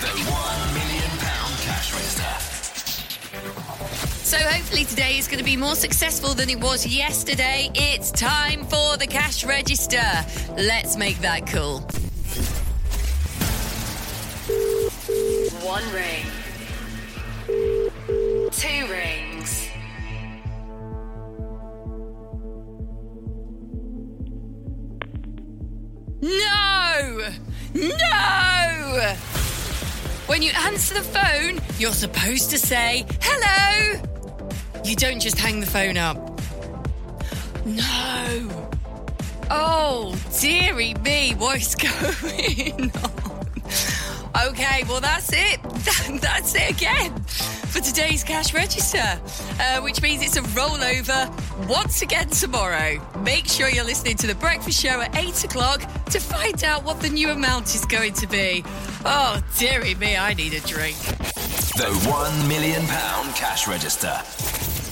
[0.00, 1.10] The £1 million
[1.60, 2.46] cash register.
[4.24, 7.70] So hopefully today is going to be more successful than it was yesterday.
[7.74, 10.02] It's time for the cash register.
[10.56, 11.80] Let's make that cool.
[15.62, 16.26] One ring.
[18.50, 19.68] Two rings.
[26.22, 27.30] No!
[27.74, 28.05] No!
[30.26, 34.02] When you answer the phone, you're supposed to say, hello!
[34.84, 36.16] You don't just hang the phone up.
[37.64, 38.72] No!
[39.50, 44.48] Oh, dearie me, what's going on?
[44.48, 45.60] Okay, well, that's it.
[46.20, 47.24] That's it again
[47.86, 49.20] today's cash register,
[49.60, 51.30] uh, which means it's a rollover
[51.68, 53.00] once again tomorrow.
[53.20, 57.00] Make sure you're listening to the breakfast show at 8 o'clock to find out what
[57.00, 58.64] the new amount is going to be.
[59.04, 60.96] Oh, dearie me, I need a drink.
[61.76, 62.82] The £1 million
[63.34, 64.85] cash register.